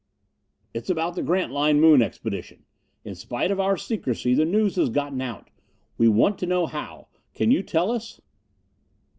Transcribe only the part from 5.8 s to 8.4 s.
We want to know how. Can you tell us?"